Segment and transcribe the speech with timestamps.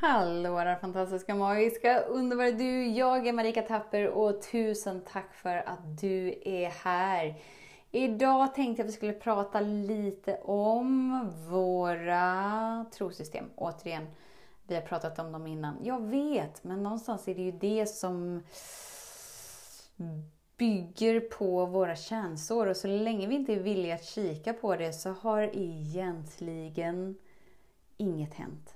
[0.00, 2.86] Hallå där fantastiska, magiska, underbara du!
[2.86, 7.34] Jag är Marika Tapper och tusen tack för att du är här.
[7.90, 13.44] Idag tänkte jag att vi skulle prata lite om våra trosystem.
[13.56, 14.06] Återigen,
[14.66, 15.76] vi har pratat om dem innan.
[15.82, 18.42] Jag vet, men någonstans är det ju det som
[20.56, 24.92] bygger på våra känslor och så länge vi inte är villiga att kika på det
[24.92, 27.18] så har egentligen
[27.96, 28.75] inget hänt.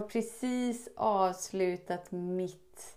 [0.00, 2.96] Har precis avslutat mitt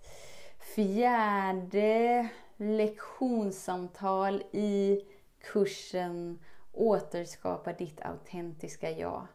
[0.75, 5.01] fjärde lektionssamtal i
[5.41, 6.39] kursen
[6.73, 9.27] Återskapa ditt autentiska jag.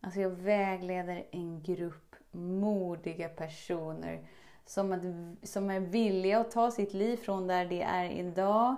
[0.00, 4.28] Alltså jag vägleder en grupp modiga personer
[4.66, 5.02] som, att,
[5.48, 8.76] som är villiga att ta sitt liv från där det är idag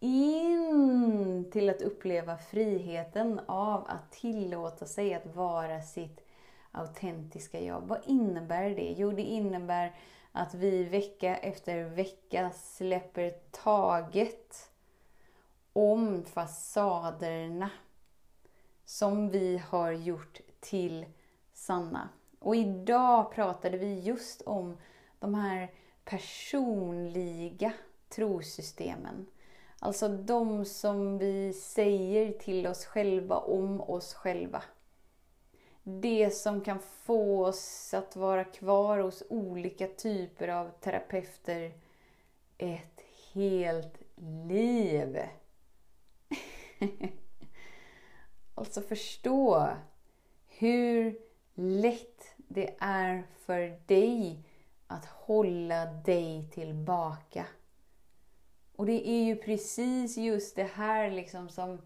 [0.00, 6.23] in till att uppleva friheten av att tillåta sig att vara sitt
[6.74, 7.80] autentiska jag.
[7.80, 8.94] Vad innebär det?
[8.98, 9.94] Jo, det innebär
[10.32, 14.70] att vi vecka efter vecka släpper taget
[15.72, 17.70] om fasaderna
[18.84, 21.06] som vi har gjort till
[21.52, 22.08] sanna.
[22.38, 24.76] Och idag pratade vi just om
[25.18, 25.70] de här
[26.04, 27.72] personliga
[28.08, 29.26] trosystemen.
[29.78, 34.62] Alltså de som vi säger till oss själva om oss själva.
[35.86, 41.72] Det som kan få oss att vara kvar hos olika typer av terapeuter
[42.58, 43.00] ett
[43.32, 43.98] helt
[44.48, 45.18] liv.
[48.54, 49.68] alltså förstå
[50.46, 51.18] hur
[51.54, 54.44] lätt det är för dig
[54.86, 57.46] att hålla dig tillbaka.
[58.76, 61.78] Och det är ju precis just det här liksom som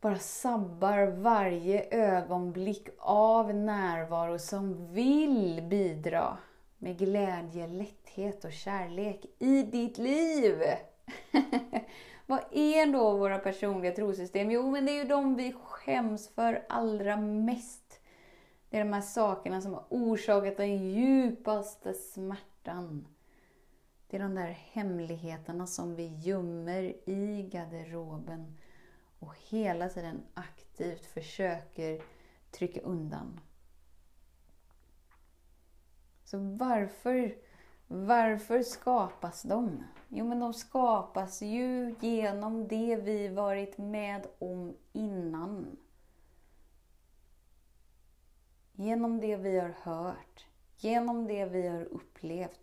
[0.00, 6.38] bara sabbar varje ögonblick av närvaro som vill bidra
[6.78, 10.62] med glädje, lätthet och kärlek i ditt liv.
[12.26, 14.50] Vad är då våra personliga trosystem?
[14.50, 18.00] Jo, men det är ju de vi skäms för allra mest.
[18.70, 23.06] Det är de här sakerna som har orsakat den djupaste smärtan.
[24.06, 28.56] Det är de där hemligheterna som vi gömmer i garderoben
[29.20, 32.02] och hela tiden aktivt försöker
[32.50, 33.40] trycka undan.
[36.24, 37.34] Så varför,
[37.86, 39.84] varför skapas de?
[40.08, 45.76] Jo, men de skapas ju genom det vi varit med om innan.
[48.72, 52.60] Genom det vi har hört, genom det vi har upplevt.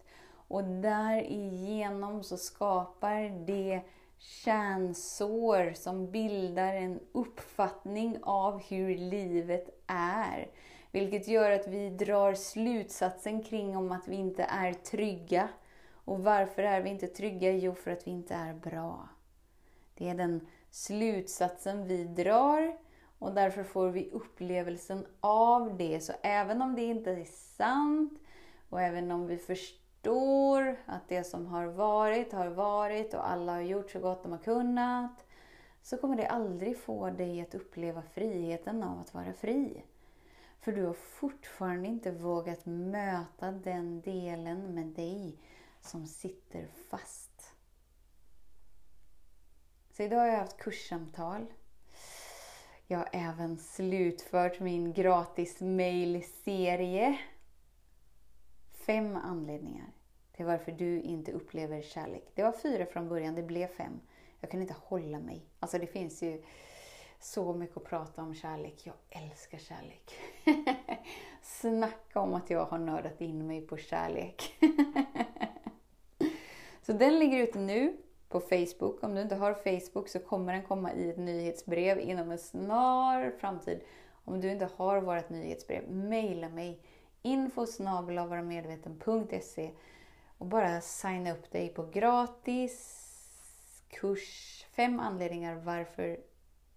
[0.48, 3.82] Och därigenom så skapar det
[4.20, 10.52] kärnsår som bildar en uppfattning av hur livet är.
[10.92, 15.50] Vilket gör att vi drar slutsatsen kring om att vi inte är trygga.
[15.92, 17.52] Och varför är vi inte trygga?
[17.52, 19.10] Jo, för att vi inte är bra.
[19.94, 22.78] Det är den slutsatsen vi drar
[23.20, 26.02] och därför får vi upplevelsen av det.
[26.02, 27.26] Så även om det inte är
[27.58, 28.20] sant
[28.70, 33.52] och även om vi förstår förstår att det som har varit, har varit och alla
[33.54, 35.26] har gjort så gott de har kunnat,
[35.82, 39.84] så kommer det aldrig få dig att uppleva friheten av att vara fri.
[40.60, 45.38] För du har fortfarande inte vågat möta den delen med dig
[45.82, 47.54] som sitter fast.
[49.92, 51.46] Så idag har jag haft kurssamtal.
[52.88, 57.20] Jag har även slutfört min gratis mailserie.
[58.72, 59.97] Fem anledningar
[60.38, 62.24] till varför du inte upplever kärlek.
[62.36, 64.00] Det var fyra från början, det blev fem.
[64.40, 65.46] Jag kunde inte hålla mig.
[65.60, 66.44] Alltså det finns ju
[67.20, 68.82] så mycket att prata om kärlek.
[68.84, 70.12] Jag älskar kärlek.
[71.42, 74.54] Snacka om att jag har nördat in mig på kärlek.
[76.82, 77.98] så den ligger ute nu
[78.30, 79.04] på Facebook.
[79.04, 83.32] Om du inte har Facebook så kommer den komma i ett nyhetsbrev inom en snar
[83.40, 83.82] framtid.
[84.26, 86.82] Om du inte har vårt nyhetsbrev, mejla mig
[87.22, 87.66] info
[88.44, 89.72] medveten.se
[90.38, 93.04] och bara signa upp dig på gratis
[93.90, 94.66] kurs.
[94.72, 96.20] Fem anledningar varför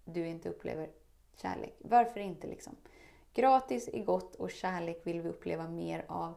[0.05, 0.89] du inte upplever
[1.35, 1.75] kärlek.
[1.79, 2.75] Varför inte liksom?
[3.33, 6.33] Gratis är gott och kärlek vill vi uppleva mer av.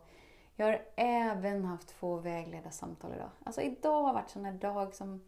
[0.56, 3.30] Jag har även haft två vägledarsamtal idag.
[3.44, 5.22] Alltså idag har varit sån här dag som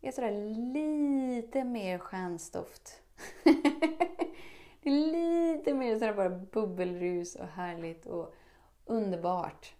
[0.00, 3.02] är sådär lite mer stjärnstoft.
[4.82, 8.34] det är lite mer sådär bara bubbelrus och härligt och
[8.84, 9.74] underbart.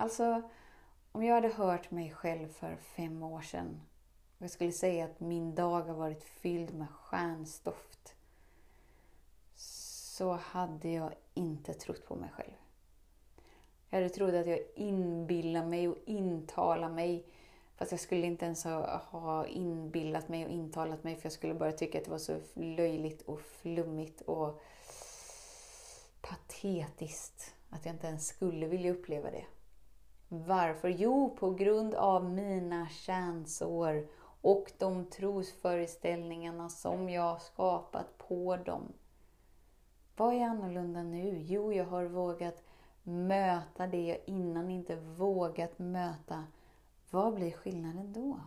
[0.00, 0.42] Alltså,
[1.12, 3.80] om jag hade hört mig själv för fem år sedan
[4.38, 8.14] och jag skulle säga att min dag har varit fylld med stjärnstoft
[9.54, 12.52] så hade jag inte trott på mig själv.
[13.90, 17.26] Jag hade trott att jag inbillar mig och intalar mig.
[17.76, 21.72] Fast jag skulle inte ens ha inbillat mig och intalat mig för jag skulle bara
[21.72, 24.60] tycka att det var så löjligt och flummigt och
[26.20, 29.44] patetiskt att jag inte ens skulle vilja uppleva det.
[30.28, 30.88] Varför?
[30.88, 34.06] Jo, på grund av mina kärnsår
[34.40, 38.92] och de trosföreställningarna som jag skapat på dem.
[40.16, 41.38] Vad är annorlunda nu?
[41.38, 42.62] Jo, jag har vågat
[43.02, 46.44] möta det jag innan inte vågat möta.
[47.10, 48.40] Vad blir skillnaden då?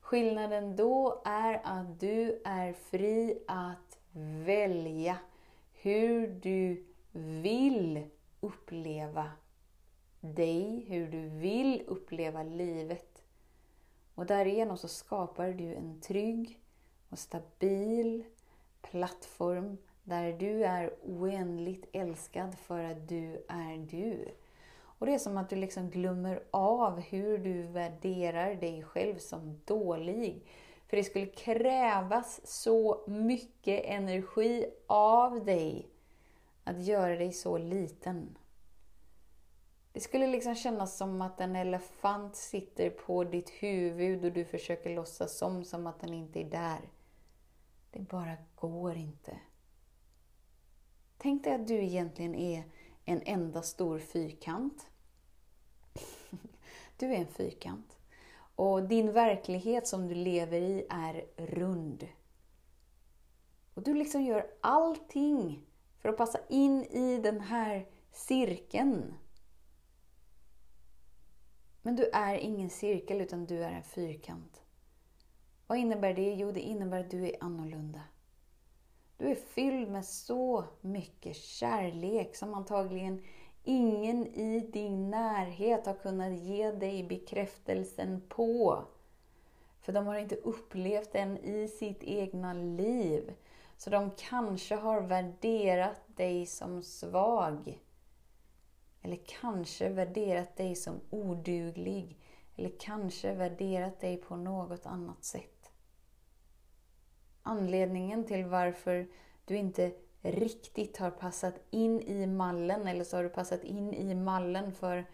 [0.00, 3.98] Skillnaden då är att du är fri att
[4.44, 5.18] välja
[5.72, 8.06] hur du vill
[8.40, 9.30] uppleva
[10.24, 13.22] dig, hur du vill uppleva livet.
[14.14, 16.60] Och därigenom så skapar du en trygg
[17.08, 18.24] och stabil
[18.82, 24.28] plattform där du är oändligt älskad för att du är du.
[24.98, 29.60] Och det är som att du liksom glömmer av hur du värderar dig själv som
[29.64, 30.46] dålig.
[30.86, 35.88] För det skulle krävas så mycket energi av dig
[36.64, 38.38] att göra dig så liten.
[39.94, 44.94] Det skulle liksom kännas som att en elefant sitter på ditt huvud och du försöker
[44.94, 46.80] låtsas som, som att den inte är där.
[47.90, 49.38] Det bara går inte.
[51.18, 52.64] Tänk dig att du egentligen är
[53.04, 54.86] en enda stor fyrkant.
[56.96, 57.98] Du är en fyrkant.
[58.54, 62.08] Och din verklighet som du lever i är rund.
[63.74, 65.66] Och du liksom gör allting
[65.98, 69.14] för att passa in i den här cirkeln.
[71.86, 74.62] Men du är ingen cirkel, utan du är en fyrkant.
[75.66, 76.34] Vad innebär det?
[76.34, 78.00] Jo, det innebär att du är annorlunda.
[79.16, 83.22] Du är fylld med så mycket kärlek som antagligen
[83.64, 88.84] ingen i din närhet har kunnat ge dig bekräftelsen på.
[89.80, 93.34] För de har inte upplevt den i sitt egna liv.
[93.76, 97.80] Så de kanske har värderat dig som svag.
[99.04, 102.18] Eller kanske värderat dig som oduglig.
[102.56, 105.70] Eller kanske värderat dig på något annat sätt.
[107.42, 109.08] Anledningen till varför
[109.44, 109.92] du inte
[110.22, 115.04] riktigt har passat in i mallen, eller så har du passat in i mallen för,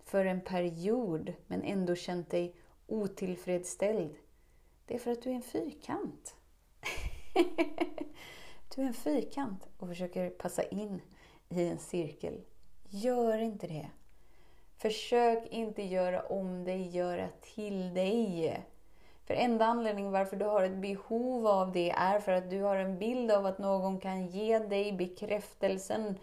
[0.00, 2.56] för en period, men ändå känt dig
[2.86, 4.14] otillfredsställd.
[4.86, 6.34] Det är för att du är en fyrkant.
[8.74, 11.00] du är en fyrkant och försöker passa in
[11.48, 12.40] i en cirkel.
[12.92, 13.88] Gör inte det.
[14.76, 18.60] Försök inte göra om dig, göra till dig.
[19.26, 22.76] För enda anledningen varför du har ett behov av det är för att du har
[22.76, 26.18] en bild av att någon kan ge dig bekräftelsen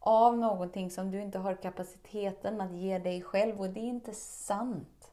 [0.00, 3.60] av någonting som du inte har kapaciteten att ge dig själv.
[3.60, 5.10] Och det är inte sant.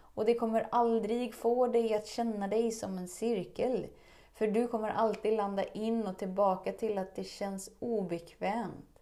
[0.00, 3.86] Och det kommer aldrig få dig att känna dig som en cirkel.
[4.34, 8.97] För du kommer alltid landa in och tillbaka till att det känns obekvämt.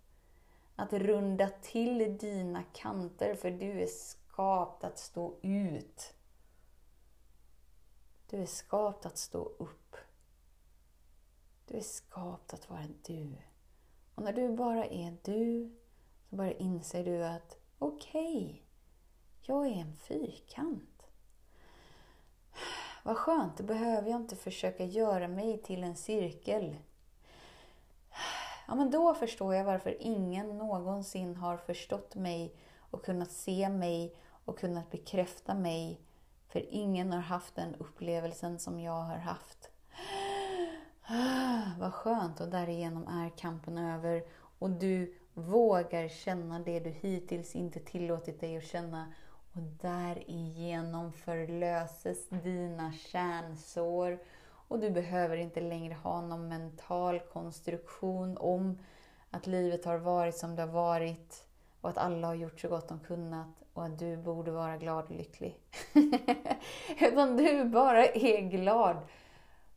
[0.77, 6.15] Att runda till dina kanter, för du är skapt att stå ut.
[8.31, 9.97] Du är skapt att stå upp.
[11.67, 13.33] Du är skapt att vara du.
[14.15, 15.77] Och när du bara är du,
[16.31, 18.61] så bara inser du att okej, okay,
[19.43, 21.03] jag är en fyrkant.
[23.03, 26.77] Vad skönt, då behöver jag inte försöka göra mig till en cirkel.
[28.69, 32.55] Ja, men då förstår jag varför ingen någonsin har förstått mig
[32.91, 36.01] och kunnat se mig och kunnat bekräfta mig
[36.49, 39.71] för ingen har haft den upplevelsen som jag har haft.
[41.09, 42.41] Ah, vad skönt!
[42.41, 44.25] Och därigenom är kampen över.
[44.59, 49.13] Och du vågar känna det du hittills inte tillåtit dig att känna.
[49.53, 54.19] Och därigenom förlöses dina kärnsår.
[54.69, 58.79] Och du behöver inte längre ha någon mental konstruktion om
[59.31, 61.47] att livet har varit som det har varit
[61.81, 65.05] och att alla har gjort så gott de kunnat och att du borde vara glad
[65.05, 65.61] och lycklig.
[67.01, 68.97] Utan du bara är glad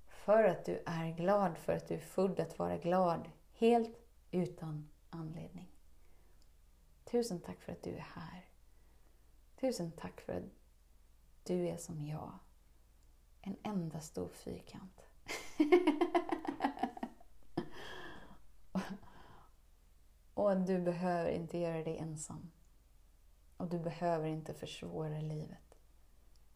[0.08, 3.29] för att du är glad, för att du är född att vara glad.
[3.58, 3.98] Helt
[4.31, 5.72] utan anledning.
[7.12, 8.46] Tusen tack för att du är här.
[9.60, 10.43] Tusen tack för att
[11.43, 12.39] du är som jag.
[13.41, 15.01] En enda stor fyrkant.
[20.34, 22.51] Och du behöver inte göra det ensam.
[23.58, 25.77] Och du behöver inte försvåra livet.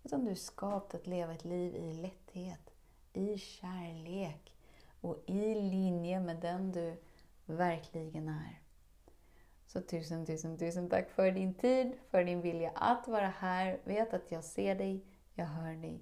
[0.03, 2.73] Utan du är skapt att leva ett liv i lätthet,
[3.13, 4.55] i kärlek
[5.01, 7.01] och i linje med den du
[7.45, 8.61] verkligen är.
[9.65, 13.81] Så tusen, tusen, tusen tack för din tid, för din vilja att vara här.
[13.83, 16.01] Vet att jag ser dig, jag hör dig